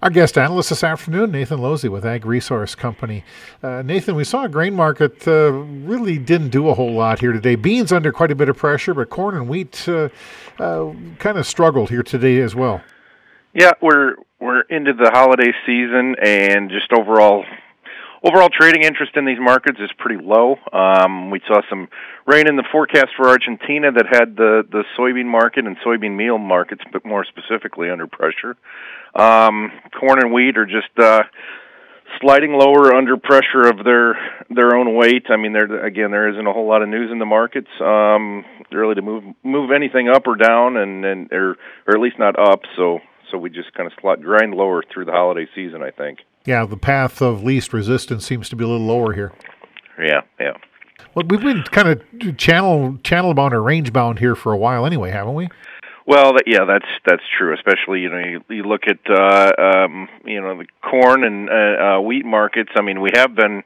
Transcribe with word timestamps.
Our 0.00 0.10
guest 0.10 0.38
analyst 0.38 0.68
this 0.68 0.84
afternoon, 0.84 1.32
Nathan 1.32 1.58
Losey 1.58 1.88
with 1.88 2.06
Ag 2.06 2.24
Resource 2.24 2.76
Company. 2.76 3.24
Uh, 3.64 3.82
Nathan, 3.82 4.14
we 4.14 4.22
saw 4.22 4.44
a 4.44 4.48
grain 4.48 4.74
market 4.74 5.26
uh, 5.26 5.50
really 5.50 6.18
didn't 6.18 6.50
do 6.50 6.68
a 6.68 6.74
whole 6.74 6.92
lot 6.92 7.18
here 7.18 7.32
today. 7.32 7.56
Beans 7.56 7.90
under 7.90 8.12
quite 8.12 8.30
a 8.30 8.36
bit 8.36 8.48
of 8.48 8.56
pressure, 8.56 8.94
but 8.94 9.10
corn 9.10 9.34
and 9.34 9.48
wheat 9.48 9.88
uh, 9.88 10.08
uh 10.60 10.92
kind 11.18 11.36
of 11.36 11.46
struggled 11.48 11.90
here 11.90 12.04
today 12.04 12.40
as 12.40 12.54
well. 12.54 12.80
Yeah, 13.54 13.72
we're 13.82 14.14
we're 14.38 14.60
into 14.70 14.92
the 14.92 15.10
holiday 15.12 15.52
season, 15.66 16.14
and 16.22 16.70
just 16.70 16.92
overall 16.92 17.44
overall 18.24 18.48
trading 18.48 18.82
interest 18.82 19.12
in 19.16 19.24
these 19.24 19.38
markets 19.40 19.78
is 19.80 19.90
pretty 19.98 20.22
low. 20.22 20.56
Um, 20.72 21.30
we 21.30 21.40
saw 21.46 21.60
some 21.68 21.88
rain 22.26 22.48
in 22.48 22.56
the 22.56 22.64
forecast 22.70 23.08
for 23.16 23.28
Argentina 23.28 23.92
that 23.92 24.06
had 24.10 24.36
the 24.36 24.62
the 24.70 24.84
soybean 24.98 25.26
market 25.26 25.66
and 25.66 25.76
soybean 25.78 26.16
meal 26.16 26.38
markets, 26.38 26.82
but 26.92 27.04
more 27.04 27.24
specifically 27.24 27.90
under 27.90 28.06
pressure. 28.06 28.56
Um, 29.14 29.72
corn 29.98 30.20
and 30.22 30.32
wheat 30.32 30.56
are 30.58 30.66
just 30.66 30.96
uh, 30.98 31.22
sliding 32.20 32.52
lower 32.52 32.94
under 32.94 33.16
pressure 33.16 33.68
of 33.68 33.84
their 33.84 34.14
their 34.50 34.76
own 34.76 34.94
weight. 34.94 35.26
I 35.30 35.36
mean, 35.36 35.52
there 35.52 35.84
again, 35.84 36.10
there 36.10 36.28
isn't 36.28 36.46
a 36.46 36.52
whole 36.52 36.68
lot 36.68 36.82
of 36.82 36.88
news 36.88 37.10
in 37.10 37.18
the 37.18 37.26
markets 37.26 37.68
um, 37.80 38.44
really 38.70 38.94
to 38.94 39.02
move 39.02 39.24
move 39.42 39.70
anything 39.70 40.08
up 40.08 40.26
or 40.26 40.36
down, 40.36 40.76
and 40.76 41.04
and 41.04 41.32
or 41.32 41.56
or 41.86 41.94
at 41.94 42.00
least 42.00 42.18
not 42.18 42.38
up. 42.38 42.60
So 42.76 43.00
so 43.30 43.38
we 43.38 43.50
just 43.50 43.72
kind 43.74 43.86
of 43.86 43.92
slot, 44.00 44.22
grind 44.22 44.54
lower 44.54 44.82
through 44.92 45.04
the 45.04 45.12
holiday 45.12 45.46
season, 45.54 45.82
I 45.82 45.90
think. 45.90 46.20
Yeah, 46.44 46.64
the 46.64 46.76
path 46.76 47.20
of 47.20 47.42
least 47.42 47.72
resistance 47.72 48.26
seems 48.26 48.48
to 48.48 48.56
be 48.56 48.64
a 48.64 48.68
little 48.68 48.86
lower 48.86 49.12
here. 49.12 49.32
Yeah, 49.98 50.22
yeah. 50.40 50.52
Well, 51.14 51.26
we've 51.28 51.40
been 51.40 51.62
kind 51.64 51.88
of 51.88 52.36
channel 52.36 52.98
channel 53.02 53.34
bound 53.34 53.54
or 53.54 53.62
range 53.62 53.92
bound 53.92 54.18
here 54.18 54.34
for 54.34 54.52
a 54.52 54.56
while, 54.56 54.86
anyway, 54.86 55.10
haven't 55.10 55.34
we? 55.34 55.48
Well, 56.06 56.32
yeah, 56.46 56.64
that's 56.66 56.88
that's 57.04 57.22
true. 57.36 57.52
Especially, 57.54 58.00
you 58.00 58.08
know, 58.08 58.18
you, 58.18 58.44
you 58.48 58.62
look 58.62 58.82
at 58.86 58.98
uh, 59.10 59.52
um, 59.60 60.08
you 60.24 60.40
know 60.40 60.56
the 60.56 60.66
corn 60.80 61.22
and 61.22 61.50
uh, 61.50 61.52
uh, 61.52 62.00
wheat 62.00 62.24
markets. 62.24 62.70
I 62.76 62.80
mean, 62.80 63.00
we 63.00 63.10
have 63.14 63.34
been, 63.34 63.62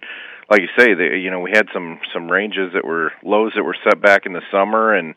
like 0.50 0.60
you 0.60 0.68
say, 0.76 0.94
the, 0.94 1.16
you 1.16 1.30
know, 1.30 1.38
we 1.38 1.52
had 1.52 1.66
some 1.72 2.00
some 2.12 2.28
ranges 2.28 2.72
that 2.74 2.84
were 2.84 3.12
lows 3.22 3.52
that 3.54 3.62
were 3.62 3.76
set 3.84 4.00
back 4.02 4.26
in 4.26 4.32
the 4.32 4.42
summer, 4.50 4.92
and 4.92 5.14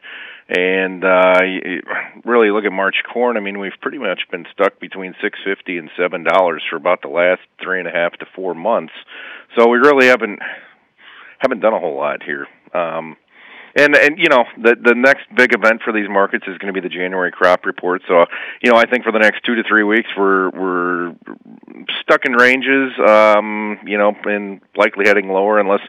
and 0.48 1.04
uh 1.04 1.40
really 2.24 2.52
look 2.52 2.66
at 2.66 2.72
March 2.72 2.98
corn. 3.12 3.38
I 3.38 3.40
mean, 3.40 3.60
we've 3.60 3.72
pretty 3.82 3.98
much 3.98 4.22
been 4.32 4.46
stuck 4.54 4.80
between 4.80 5.16
six 5.22 5.40
fifty 5.44 5.78
and 5.78 5.90
seven 5.98 6.24
dollars 6.24 6.64
for 6.70 6.76
about 6.76 7.02
the 7.02 7.08
last 7.08 7.42
three 7.62 7.80
and 7.80 7.88
a 7.88 7.92
half 7.92 8.14
to 8.20 8.26
four 8.36 8.54
months. 8.54 8.94
So 9.58 9.68
we 9.68 9.78
really 9.78 10.08
haven't 10.08 10.40
haven't 11.40 11.62
done 11.62 11.74
a 11.74 11.80
whole 11.80 11.96
lot 11.96 12.22
here. 12.24 12.48
Um 12.74 13.18
and 13.76 13.96
and 13.96 14.18
you 14.18 14.30
know 14.30 14.46
the 14.58 14.76
the 14.82 14.96
next 14.96 15.24
big 15.36 15.54
event 15.54 15.82
for 15.84 15.92
these 15.92 16.08
markets 16.10 16.46
is 16.48 16.58
going 16.58 16.74
to 16.74 16.80
be 16.80 16.88
the 16.88 16.94
January 16.94 17.32
crop 17.32 17.66
report. 17.66 18.02
So 18.08 18.26
you 18.62 18.72
know 18.72 18.78
I 18.78 18.86
think 18.86 19.04
for 19.04 19.12
the 19.12 19.20
next 19.20 19.44
two 19.46 19.56
to 19.56 19.64
three 19.68 19.84
weeks 19.84 20.10
we're 20.18 20.50
we're 20.50 21.16
stuck 22.08 22.26
in 22.26 22.34
ranges, 22.34 22.94
um, 23.06 23.80
you 23.86 23.98
know, 23.98 24.16
and 24.26 24.62
likely 24.76 25.06
heading 25.08 25.30
lower 25.30 25.60
unless 25.60 25.82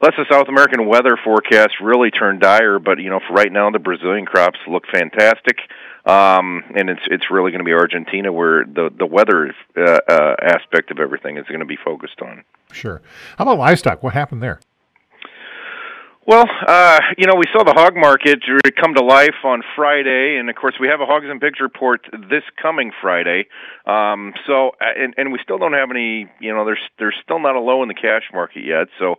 unless 0.00 0.16
the 0.16 0.26
South 0.30 0.48
American 0.48 0.86
weather 0.86 1.18
forecast 1.22 1.72
really 1.82 2.10
turn 2.10 2.38
dire. 2.38 2.78
But 2.78 2.98
you 3.00 3.10
know 3.10 3.20
for 3.26 3.34
right 3.34 3.52
now 3.52 3.70
the 3.70 3.78
Brazilian 3.78 4.24
crops 4.26 4.58
look 4.68 4.84
fantastic. 4.92 5.58
Um, 6.06 6.64
and 6.76 6.90
it's 6.90 7.00
it's 7.06 7.30
really 7.30 7.50
going 7.50 7.60
to 7.60 7.64
be 7.64 7.72
Argentina 7.72 8.32
where 8.32 8.64
the 8.64 8.90
the 8.96 9.06
weather 9.06 9.54
uh, 9.76 9.98
uh, 10.08 10.36
aspect 10.42 10.90
of 10.90 10.98
everything 10.98 11.38
is 11.38 11.46
going 11.46 11.60
to 11.60 11.66
be 11.66 11.78
focused 11.82 12.20
on. 12.20 12.44
Sure. 12.72 13.02
How 13.38 13.44
about 13.44 13.58
livestock? 13.58 14.02
What 14.02 14.12
happened 14.12 14.42
there? 14.42 14.60
Well, 16.26 16.46
uh, 16.66 17.00
you 17.18 17.26
know, 17.26 17.34
we 17.34 17.44
saw 17.52 17.64
the 17.64 17.74
hog 17.74 17.96
market 17.96 18.42
come 18.80 18.94
to 18.94 19.04
life 19.04 19.44
on 19.44 19.60
Friday, 19.76 20.38
and 20.38 20.48
of 20.48 20.56
course, 20.56 20.74
we 20.80 20.88
have 20.88 21.02
a 21.02 21.04
hogs 21.04 21.26
and 21.28 21.38
pigs 21.38 21.60
report 21.60 22.06
this 22.30 22.42
coming 22.60 22.92
Friday. 23.02 23.46
Um, 23.84 24.32
so, 24.46 24.70
uh, 24.80 24.84
and, 24.96 25.12
and 25.18 25.32
we 25.32 25.38
still 25.42 25.58
don't 25.58 25.74
have 25.74 25.90
any. 25.90 26.26
You 26.40 26.54
know, 26.54 26.64
there's 26.64 26.80
there's 26.98 27.16
still 27.22 27.40
not 27.40 27.56
a 27.56 27.60
low 27.60 27.82
in 27.82 27.88
the 27.88 27.94
cash 27.94 28.22
market 28.32 28.64
yet. 28.64 28.88
So, 28.98 29.16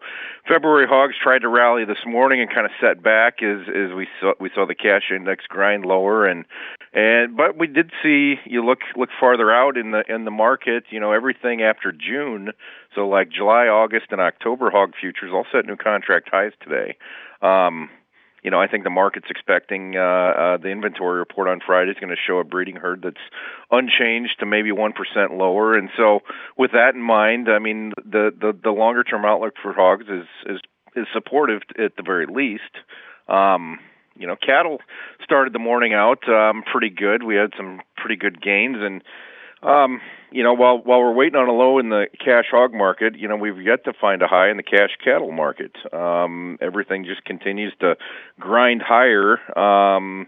February 0.48 0.88
hogs 0.88 1.14
tried 1.22 1.44
to 1.44 1.48
rally 1.48 1.86
this 1.86 2.04
morning 2.08 2.42
and 2.42 2.50
kind 2.52 2.66
of 2.66 2.72
set 2.82 3.04
back 3.04 3.44
as 3.44 3.68
as 3.70 3.94
we 3.94 4.08
saw 4.20 4.34
we 4.40 4.50
saw 4.56 4.66
the 4.66 4.74
cash 4.74 5.12
index 5.12 5.46
grind 5.48 5.86
lower, 5.86 6.26
and 6.26 6.46
and 6.96 7.36
but 7.36 7.58
we 7.58 7.68
did 7.68 7.92
see 8.02 8.36
you 8.46 8.66
look 8.66 8.80
look 8.96 9.10
farther 9.20 9.52
out 9.52 9.78
in 9.78 9.92
the 9.92 10.04
in 10.08 10.26
the 10.26 10.32
market. 10.32 10.86
You 10.90 11.00
know, 11.00 11.12
everything 11.12 11.62
after 11.62 11.92
June 11.92 12.52
so 12.96 13.08
like 13.08 13.30
July, 13.30 13.68
August, 13.68 14.08
and 14.12 14.22
October 14.22 14.72
hog 14.72 14.94
futures 15.00 15.32
all 15.34 15.46
set 15.52 15.66
new 15.66 15.76
contract 15.76 16.30
highs 16.32 16.54
today. 16.64 16.96
Um, 17.42 17.90
you 18.42 18.52
know, 18.52 18.62
I 18.62 18.68
think 18.68 18.84
the 18.84 18.90
market's 18.92 19.28
expecting 19.30 19.98
uh, 19.98 20.00
uh, 20.00 20.58
the 20.58 20.70
inventory 20.70 21.18
report 21.18 21.48
on 21.48 21.60
Friday 21.66 21.92
is 21.92 21.98
going 22.00 22.16
to 22.16 22.22
show 22.28 22.38
a 22.38 22.44
breeding 22.44 22.76
herd 22.76 23.02
that's 23.02 23.18
unchanged 23.72 24.40
to 24.40 24.46
maybe 24.46 24.72
one 24.72 24.94
percent 24.94 25.34
lower. 25.34 25.76
And 25.76 25.90
so, 25.98 26.20
with 26.58 26.72
that 26.72 26.96
in 26.96 27.02
mind, 27.02 27.50
I 27.50 27.60
mean, 27.60 27.92
the 27.98 28.32
the, 28.40 28.58
the 28.64 28.72
longer 28.72 29.04
term 29.04 29.26
outlook 29.26 29.56
for 29.62 29.74
hogs 29.74 30.06
is 30.08 30.28
is 30.46 30.62
is 30.96 31.08
supportive 31.12 31.64
at 31.78 31.98
the 31.98 32.04
very 32.04 32.28
least. 32.28 32.64
Um, 33.28 33.80
you 34.18 34.28
know, 34.28 34.36
cattle 34.36 34.80
started 35.24 35.54
the 35.54 35.60
morning 35.60 35.94
out 35.94 36.28
um, 36.30 36.64
pretty 36.64 36.90
good. 36.90 37.24
We 37.24 37.36
had 37.36 37.52
some 37.58 37.82
pretty 37.98 38.16
good 38.16 38.42
gains, 38.42 38.78
and 38.80 39.04
um, 39.64 40.02
you 40.32 40.44
know, 40.44 40.54
while 40.54 40.78
while 40.78 41.00
we're 41.00 41.14
waiting 41.14 41.36
on 41.36 41.48
a 41.48 41.54
low 41.54 41.80
in 41.80 41.90
the 41.90 42.08
cash 42.24 42.46
hog 42.52 42.74
market, 42.74 43.18
you 43.18 43.28
know, 43.28 43.36
we've 43.36 43.62
yet 43.62 43.84
to 43.86 43.94
find 43.94 44.22
a 44.22 44.28
high 44.28 44.50
in 44.50 44.58
the 44.58 44.64
cash 44.64 44.92
cattle 45.04 45.32
market. 45.32 45.76
Um, 45.94 46.58
everything 46.62 47.06
just 47.06 47.24
continues 47.26 47.74
to 47.82 47.96
grind 48.40 48.82
higher. 48.82 49.40
Um, 49.58 50.28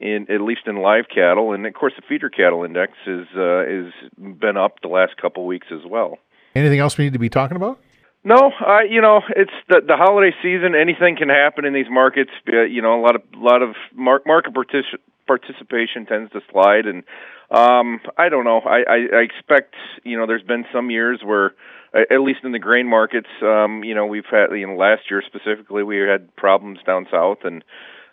in 0.00 0.26
at 0.28 0.40
least 0.40 0.62
in 0.66 0.76
live 0.76 1.04
cattle, 1.12 1.52
and 1.52 1.66
of 1.66 1.72
course 1.72 1.92
the 1.96 2.02
feeder 2.06 2.28
cattle 2.28 2.64
index 2.64 2.92
is 3.06 3.26
uh, 3.36 3.64
is 3.64 3.92
been 4.18 4.56
up 4.56 4.80
the 4.82 4.88
last 4.88 5.16
couple 5.16 5.46
weeks 5.46 5.68
as 5.70 5.88
well. 5.88 6.18
Anything 6.54 6.80
else 6.80 6.98
we 6.98 7.04
need 7.04 7.12
to 7.12 7.18
be 7.18 7.28
talking 7.28 7.56
about? 7.56 7.78
No, 8.24 8.52
uh, 8.66 8.80
you 8.88 9.02
know 9.02 9.20
it's 9.36 9.52
the 9.68 9.82
the 9.86 9.96
holiday 9.96 10.34
season. 10.42 10.74
Anything 10.74 11.16
can 11.16 11.28
happen 11.28 11.66
in 11.66 11.74
these 11.74 11.90
markets. 11.90 12.30
Uh, 12.50 12.62
you 12.62 12.80
know, 12.80 12.98
a 12.98 13.02
lot 13.02 13.16
of 13.16 13.22
lot 13.34 13.62
of 13.62 13.74
market 13.94 14.54
particip- 14.54 15.04
participation 15.26 16.06
tends 16.06 16.32
to 16.32 16.40
slide, 16.50 16.86
and 16.86 17.04
um, 17.50 18.00
I 18.16 18.30
don't 18.30 18.44
know. 18.44 18.60
I, 18.60 18.78
I, 18.88 18.96
I 19.18 19.20
expect 19.22 19.74
you 20.04 20.16
know 20.16 20.26
there's 20.26 20.42
been 20.42 20.64
some 20.72 20.90
years 20.90 21.20
where 21.22 21.52
at 21.94 22.20
least 22.22 22.40
in 22.44 22.52
the 22.52 22.58
grain 22.58 22.88
markets, 22.88 23.28
um, 23.42 23.84
you 23.84 23.94
know 23.94 24.06
we've 24.06 24.26
had 24.30 24.46
you 24.52 24.66
know 24.66 24.74
last 24.74 25.02
year 25.10 25.22
specifically 25.26 25.82
we 25.82 25.98
had 25.98 26.34
problems 26.34 26.78
down 26.86 27.06
south, 27.10 27.38
and 27.44 27.62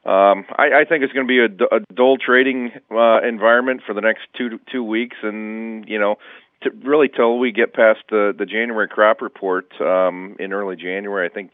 um, 0.04 0.44
I, 0.58 0.82
I 0.82 0.86
think 0.90 1.04
it's 1.04 1.14
going 1.14 1.26
to 1.26 1.32
be 1.32 1.40
a, 1.40 1.76
a 1.76 1.80
dull 1.96 2.18
trading 2.18 2.72
uh, 2.92 3.22
environment 3.22 3.82
for 3.88 3.94
the 3.94 4.02
next 4.02 4.24
two 4.38 4.60
two 4.70 4.84
weeks, 4.84 5.16
and 5.24 5.88
you 5.88 6.00
know 6.00 6.18
to 6.62 6.72
really 6.84 7.10
till 7.10 7.40
we 7.40 7.52
get 7.52 7.74
past 7.74 8.00
the 8.10 8.34
the 8.38 8.46
January 8.46 8.88
crop 8.88 9.22
report 9.22 9.72
um, 9.82 10.36
in 10.40 10.54
early 10.54 10.76
January. 10.76 11.28
I 11.28 11.34
think 11.34 11.52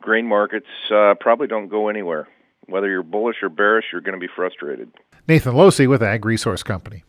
grain 0.00 0.26
markets 0.26 0.66
uh, 0.92 1.14
probably 1.20 1.46
don't 1.46 1.68
go 1.68 1.88
anywhere 1.88 2.28
whether 2.66 2.88
you're 2.88 3.02
bullish 3.02 3.36
or 3.42 3.48
bearish, 3.48 3.86
you're 3.92 4.00
going 4.00 4.18
to 4.18 4.20
be 4.20 4.32
frustrated. 4.34 4.90
Nathan 5.28 5.54
Losey 5.54 5.86
with 5.86 6.02
Ag 6.02 6.24
Resource 6.24 6.62
Company. 6.62 7.00